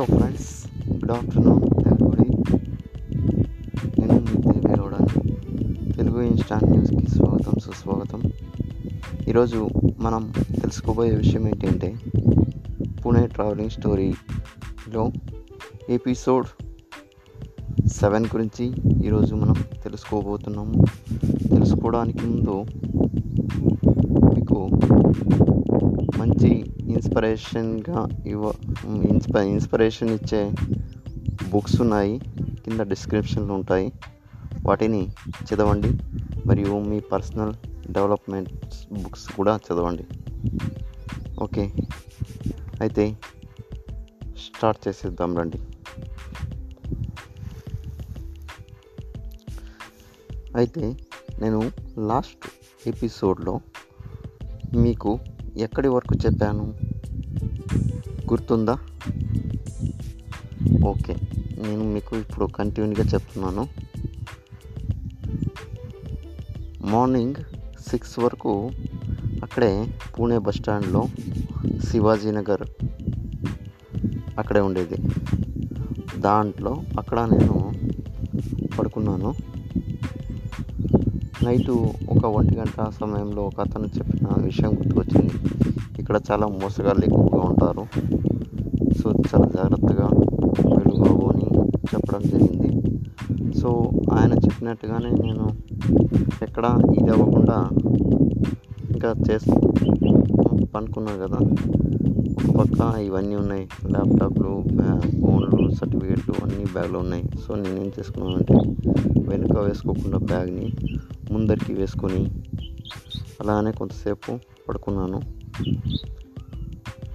[0.00, 0.50] Hello friends
[0.92, 2.26] good afternoon everybody
[4.00, 4.36] నేను మీ
[5.92, 8.22] Telugu Insta న్యూస్కి స్వాగతం సుస్వాగతం
[9.28, 9.68] ఈరోజు
[9.98, 11.90] మనం తెలుసుకోబోయే విషయం ఏంటంటే
[13.02, 15.04] పూణే ట్రావెలింగ్ స్టోరీలో
[15.90, 16.48] ఎపిసోడ్
[17.88, 18.66] సెవెన్ గురించి
[19.06, 20.86] ఈరోజు మనం తెలుసుకోబోతున్నాము
[21.48, 22.56] తెలుసుకోవడానికి ముందు
[24.34, 24.60] మీకు
[27.10, 28.52] ఇన్స్పిరేషన్గా ఇవ్వ
[28.86, 30.40] ఇన్స్ప ఇన్స్పిరేషన్ ఇచ్చే
[31.50, 32.20] బుక్స్ ఉన్నాయి.
[32.64, 33.92] కింద డిస్క్రిప్షన్లు ఉంటాయి.
[34.66, 35.00] వాటిని
[35.48, 35.90] చదవండి
[36.46, 37.54] మరియు మీ పర్సనల్
[37.90, 38.52] డెవలప్మెంట్
[38.92, 40.04] బుక్స్ కూడా చదవండి.
[41.42, 41.64] ఓకే
[42.80, 43.16] అయితే
[44.36, 45.58] స్టార్ట్ చేసేద్దాం రండి.
[50.56, 50.96] అయితే
[51.40, 52.46] నేను లాస్ట్
[52.86, 53.60] ఎపిసోడ్లో
[54.76, 55.18] మీకు
[55.56, 56.89] ఎక్కడి వరకు చెప్పాను?
[58.30, 58.78] గుర్తుందా?
[60.84, 61.14] ఓకే
[61.58, 63.66] నేను మీకు ఇప్పుడు కంటిన్యూగా చెప్తున్నాను.
[66.82, 67.34] మార్నింగ్
[67.90, 68.70] సిక్స్ వరకు
[69.42, 71.06] అక్కడే పూణే బస్ స్టాండ్లో
[71.90, 72.66] శివాజీనగర్
[74.38, 74.94] అక్కడే ఉండేది.
[76.16, 77.72] దాంట్లో అక్కడ నేను
[78.78, 79.34] పడుకున్నాను.
[81.44, 85.32] నైటు ఒక ఒంటి గంట సమయంలో ఒక అతను చెప్పిన విషయం గుర్తుకొచ్చింది.
[85.98, 87.86] ఇక్కడ చాలా మోసగాళ్ళు ఎక్కువగా ఉంటారు.
[89.02, 90.06] సో చాలా జాగ్రత్తగా
[90.76, 92.70] వెలుగు అని చెప్పడం జరిగింది.
[93.58, 95.48] సో ఆయన చెప్పినట్టుగానే నేను
[96.42, 97.68] ఎక్కడ ఇది అవ్వకుండా
[98.90, 99.60] ఇంకా చేస్తూ
[100.74, 101.38] పనుకున్నాను కదా.
[102.48, 103.68] ఒక పక్క ఇవన్నీ ఉన్నాయి.
[103.90, 104.64] ల్యాప్టాప్లు
[105.20, 107.24] ఫోన్లు సర్టిఫికేట్లు అన్నీ బ్యాగ్లో ఉన్నాయి.
[107.46, 108.54] సో నేనేం చేసుకున్నానంటే
[109.28, 110.72] వెనుక వేసుకోకుండా బ్యాగ్ని
[111.30, 112.42] ముందరికి వేసుకొని
[113.40, 115.20] అలానే కొంతసేపు పడుకున్నాను.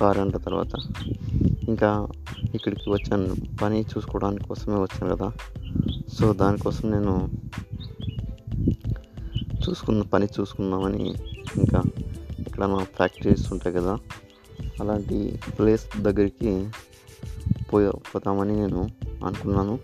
[0.00, 0.72] కారు గంట తర్వాత.
[1.68, 2.08] ఇంకా
[2.54, 3.36] ఇక్కడికి వచ్చాను.
[3.62, 5.32] పని చూసుకోవడానికి కోసమే వచ్చాను కదా.
[6.14, 7.28] సో దానికోసం నేను
[9.68, 11.08] చూసుకున్న పని చూసుకుందామని
[11.56, 11.82] ఇంకా
[12.38, 13.98] ఇక్కడ నా ఫ్యాక్టరీస్ ఉంటాయి కదా.
[14.80, 16.68] అలాంటి ప్లేస్ దగ్గరికి
[17.72, 18.88] పోయి పోతామని నేను
[19.24, 19.78] అనుకున్నాను.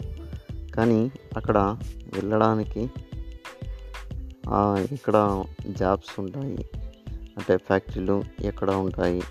[0.75, 1.77] కానీ అక్కడ
[2.15, 2.91] వెళ్ళడానికి
[4.93, 6.67] ఇక్కడ జాబ్స్ ఉంటాయి.
[7.37, 9.23] అంటే ఫ్యాక్టరీలు ఎక్కడ ఉంటాయి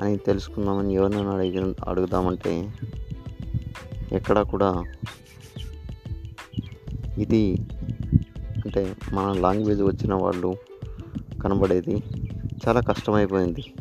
[0.00, 2.72] అని తెలుసుకుందామని ఎవరినైనా అడిగి అడుగుదామంటే
[4.12, 4.84] ఎక్కడ కూడా
[7.18, 7.56] ఇది
[8.64, 10.56] అంటే మన లాంగ్వేజ్ వచ్చిన వాళ్ళు
[11.42, 12.02] కనబడేది
[12.68, 13.74] చాలా కష్టమైపోయింది.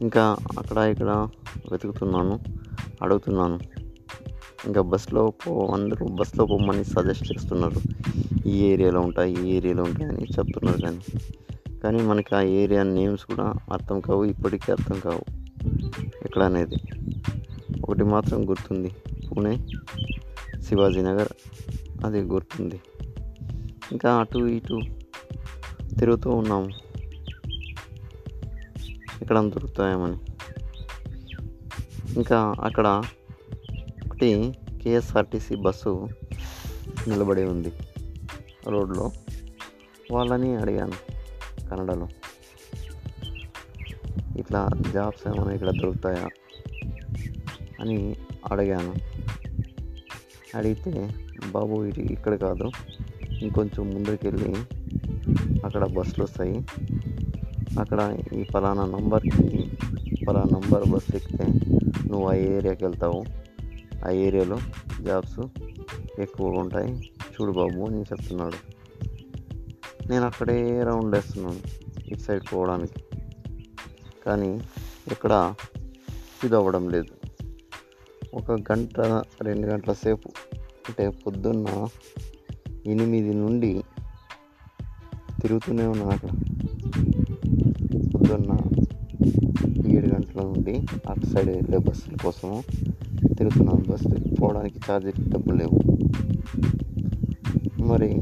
[0.00, 1.28] ఇంకా అక్కడ ఇక్కడ
[1.72, 2.40] వెతుకుతున్నాను
[3.02, 3.60] అడుగుతున్నాను.
[4.66, 7.80] ఇంకా బస్సులో పో అందరూ బస్సులో పోమని సజెస్ట్ చేస్తున్నారు.
[8.46, 11.00] ఈ ఏరియాలో ఉంటాయి ఈ ఏరియాలో ఉంటాయి అని చెప్తున్నారు కానీ.
[11.84, 15.20] కానీ మనకి ఆ ఏరియా నేమ్స్ కూడా అర్థం కావు ఇప్పటికీ అర్థం కావు.
[16.24, 16.76] ఎక్కడ అనేది.
[17.84, 18.90] ఒకటి మాత్రం గుర్తుంది.
[19.28, 19.66] పూణే
[20.62, 21.28] శివాజీనగర్
[22.04, 22.80] అది గుర్తుంది.
[23.92, 24.80] ఇంకా అటు ఇటు
[25.98, 26.70] తిరుగుతూ ఉన్నాము
[29.22, 30.16] ఎక్కడ దొరుకుతాయేమని
[32.16, 33.02] ఇంకా అక్కడ
[34.06, 36.08] ఒకటి కేఎస్ఆర్టీసీ బస్సు
[37.08, 37.72] నిలబడి ఉంది.
[38.68, 39.12] రోడ్లో
[40.12, 40.92] వాళ్ళని అడిగాను
[41.70, 42.08] కన్నడలో.
[44.38, 46.28] ఇట్లా జాబ్స్ ఏమైనా ఇక్కడ దొరుకుతాయా
[47.80, 48.16] అని
[48.52, 48.94] అడిగాను.
[50.54, 51.10] అడిగితే
[51.50, 52.70] బాబు ఇది ఇక్కడ కాదు.
[53.38, 54.54] ఇంకొంచెం ముందుకెళ్ళి
[55.64, 56.66] అక్కడ బస్సులు వస్తాయి.
[57.80, 59.70] అక్కడ ఈ ఫలానా నంబర్కి
[60.26, 61.44] ఫలానా నంబర్ బస్సు ఎక్కితే
[62.08, 63.24] నువ్వు ఆ ఏరియాకి వెళ్తావు.
[64.06, 64.58] ఆ ఏరియాలో
[65.02, 65.40] జాబ్స్
[66.20, 67.12] ఎక్కువగా ఉంటాయి.
[67.40, 68.78] చూడు బాబు అని చెప్తున్నాడు
[70.08, 71.58] నేను అక్కడే రౌండ్ వేస్తున్నాను
[72.08, 73.04] ఇటు సైడ్ పోవడానికి.
[74.26, 74.60] కానీ
[75.12, 75.54] ఇక్కడ
[76.44, 77.18] ఇది అవ్వడం లేదు.
[78.34, 79.00] ఒక గంట
[79.42, 80.28] రెండు గంటల సేపు
[80.88, 81.88] అంటే పొద్దున్న
[82.86, 83.82] ఎనిమిది నుండి
[85.40, 86.28] తిరుగుతూనే ఉన్నాను అక్కడ.
[88.14, 88.56] పొద్దున్న
[89.90, 92.62] ఏడు గంటల నుండి అటు సైడ్ వెళ్ళే బస్సుల కోసం
[93.38, 93.84] తిరుగుతున్నాను.
[93.92, 95.98] బస్సు పోవడానికి ఛార్జీలు డబ్బులు లేవు.
[97.80, 98.12] మరి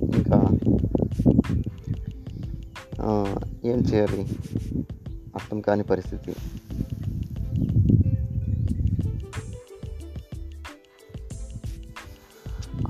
[0.00, 0.48] ఇంకా
[3.64, 4.28] ఏం చేయాలి?
[5.34, 6.32] అర్థం కాని పరిస్థితి.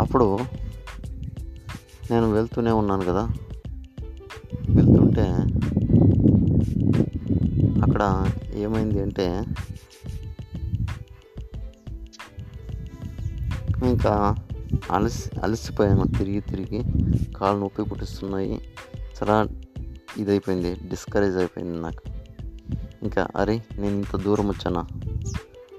[0.00, 0.38] అప్పుడు
[2.11, 3.31] నేను వెళ్తూనే ఉన్నాను కదా.
[4.71, 5.23] వెళ్తుంటే
[7.82, 9.44] అక్కడ ఏమైంది అంటే
[13.88, 14.44] ఇంకా
[14.91, 16.06] అలసి అలసిపోయాను.
[16.19, 16.85] తిరిగి తిరిగి
[17.32, 18.61] కాళ్ళు నొప్పి పుట్టిస్తున్నాయి.
[19.23, 19.49] చాలా
[20.19, 20.75] ఇదైపోయింది.
[20.75, 22.03] డిస్కరేజ్ అయిపోయింది నాకు.
[23.03, 24.87] ఇంకా అరే నేను ఇంత దూరం వచ్చానా?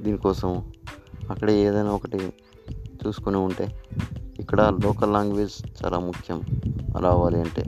[0.01, 0.73] దీనికోసం
[1.29, 2.33] అక్కడే ఏదైనా ఒకటి
[3.07, 3.83] చూసుకొని ఉంటే
[4.39, 6.41] ఇక్కడ లోకల్ లాంగ్వేజ్ చాలా ముఖ్యం.
[6.99, 7.63] రావాలి అంటే.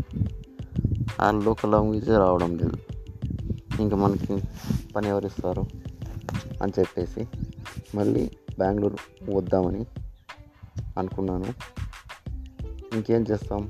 [1.21, 2.77] ఆ లోకల్ లాంగ్వేజ్ రావడం లేదు.
[3.81, 4.43] ఇంకా మనకి
[4.95, 5.63] పని ఎవరిస్తారు?
[6.63, 7.27] అని చెప్పేసి
[7.95, 8.97] మళ్ళీ బెంగళూరు
[9.31, 9.85] వద్దామని
[10.97, 11.45] అనుకున్నాను.
[12.95, 13.69] ఇంకేం చేస్తాం?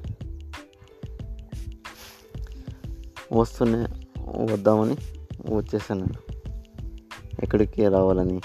[3.34, 3.86] వస్తూనే
[4.54, 4.98] వద్దామని
[5.56, 6.06] వచ్చేసాను.
[7.44, 8.42] ఎక్కడికి రావాలని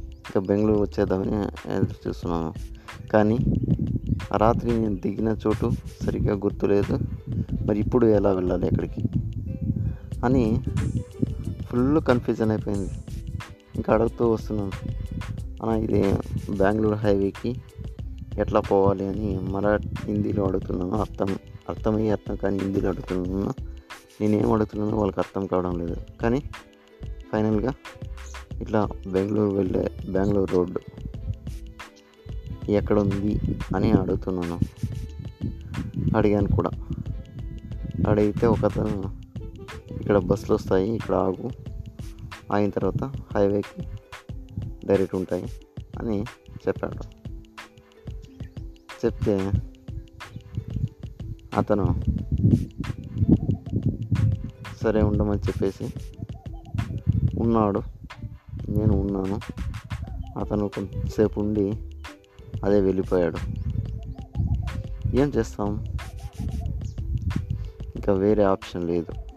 [0.00, 1.32] ఇంకా బెంగళూరు వచ్చేద్దామని
[1.72, 2.54] ఎదురు చూస్తున్నాను.
[3.12, 3.38] కానీ
[4.36, 5.70] రాత్రి నేను దిగిన చోటు
[6.02, 6.98] సరిగ్గా గుర్తులేదు.
[7.66, 9.02] మరి ఇప్పుడు ఎలా వెళ్ళాలి ఎక్కడికి?
[10.24, 10.60] అని
[11.66, 12.90] ఫుల్ కన్ఫ్యూజన్ అయిపోయింది.
[13.74, 14.72] ఇంకా అడుగుతూ వస్తున్నాను.
[15.62, 16.12] అన్న ఇది
[16.58, 17.62] బెంగళూరు హైవేకి
[18.38, 20.90] ఎట్లా పోవాలి అని మరా హిందీలో అడుగుతున్నాను.
[20.90, 21.38] అర్థం
[21.68, 23.54] అర్థమయ్యే అర్థం కానీ హిందీలో అడుగుతున్నాను.
[24.20, 25.96] నేనేం అడుగుతున్నానో వాళ్ళకి అర్థం కావడం లేదు.
[26.22, 26.42] కానీ
[27.32, 27.72] ఫైనల్గా
[28.60, 30.80] ఇట్లా బెంగళూరు వెళ్ళే బెంగళూరు రోడ్డు
[32.70, 33.40] ఎక్కడ ఉంది
[33.76, 34.58] అని అడుగుతున్నాను.
[36.16, 36.70] అడిగాను కూడా.
[38.08, 39.12] అడిగితే ఒక అతను
[40.00, 41.50] ఇక్కడ బస్సులు వస్తాయి ఇక్కడ ఆగు.
[42.52, 43.04] ఆగిన తర్వాత
[43.36, 43.97] హైవేకి
[44.88, 45.44] డైరెక్ట్ ఉంటాయి
[45.98, 46.24] అని
[46.68, 47.18] చెప్పాడు.
[49.06, 49.52] చెప్తే
[51.56, 52.00] అతను
[54.82, 55.94] సరే ఉండమని చెప్పేసి
[57.38, 57.82] ఉన్నాడు
[58.68, 59.40] నేను ఉన్నాను.
[60.38, 61.72] అతను కొంతసేపు ఉండి
[62.64, 63.38] అదే వెళ్ళిపోయాడు.
[65.16, 65.84] ఏం చేస్తాం?
[67.96, 69.27] ఇంకా వేరే ఆప్షన్ లేదు.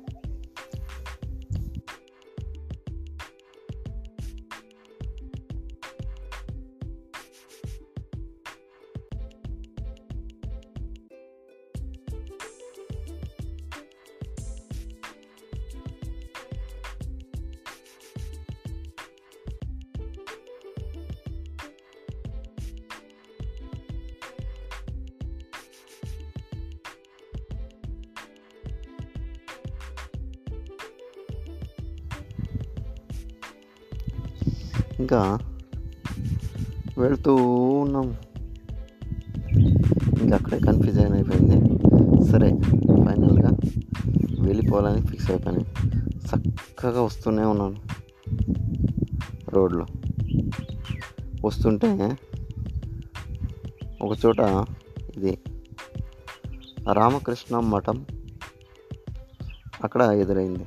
[35.02, 35.40] ఇంకా
[36.98, 38.16] వెళ్తూ ఉన్నాం.
[40.22, 41.78] ఇంకా అక్కడే కన్ఫ్యూజన్ అయిపోయింది.
[42.32, 42.50] సరే
[42.80, 43.50] ఫైనల్గా
[44.40, 45.66] వెళ్ళిపోవాలని ఫిక్స్ అయిపోయాను
[46.16, 47.76] చక్కగా వస్తూనే ఉన్నాను
[49.50, 49.86] రోడ్లో.
[51.46, 52.18] వస్తుంటే
[54.02, 54.40] ఒక చోట
[55.18, 55.38] ఇది
[56.94, 58.06] రామకృష్ణ మఠం
[59.84, 60.64] అక్కడ ఎదురైంది.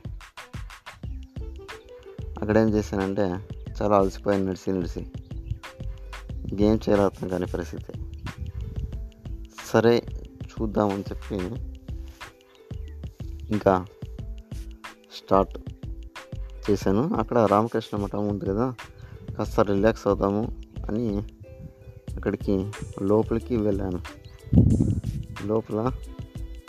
[2.42, 3.36] అక్కడ ఏం చేశానంటే
[3.82, 5.06] చాలా అలసిపోయాను నడిచి నడిచి
[6.62, 7.92] గేమ్ చేయాలో కాని పరిస్థితి.
[9.66, 11.36] సరే చూద్దామని చెప్పి
[13.50, 13.86] ఇంకా
[15.12, 15.58] స్టార్ట్
[16.70, 17.14] చేశాను.
[17.14, 18.74] అక్కడ రామకృష్ణ మఠం ఉంది కదా
[19.38, 20.52] కాస్త రిలాక్స్ అవుదాము
[20.88, 21.18] అని
[22.16, 22.70] అక్కడికి
[23.02, 24.00] లోపలికి వెళ్ళాను.
[25.46, 25.92] లోపల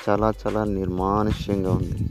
[0.10, 2.10] చాలా చాలా నిర్మానుష్యంగా ఉంది.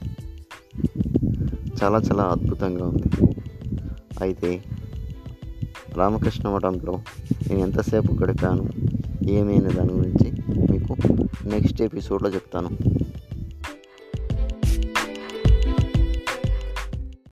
[1.83, 3.37] చాలా చాలా అద్భుతంగా ఉంది.
[4.21, 4.74] అయితే
[5.97, 6.93] రామకృష్ణ మఠంలో
[7.49, 8.69] నేను ఎంతసేపు గడిపాను?
[9.31, 10.33] ఏమైనా దాని గురించి
[10.71, 10.97] మీకు
[11.49, 12.71] నెక్స్ట్ ఎపిసోడ్లో చెప్తాను.